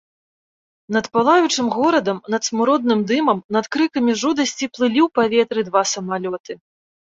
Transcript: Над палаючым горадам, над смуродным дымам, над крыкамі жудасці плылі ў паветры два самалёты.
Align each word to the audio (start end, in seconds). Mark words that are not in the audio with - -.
Над 0.95 1.09
палаючым 1.17 1.65
горадам, 1.75 2.17
над 2.37 2.41
смуродным 2.47 2.99
дымам, 3.13 3.45
над 3.57 3.65
крыкамі 3.77 4.11
жудасці 4.25 4.65
плылі 4.75 4.99
ў 5.07 5.13
паветры 5.21 5.59
два 5.71 5.87
самалёты. 5.95 6.53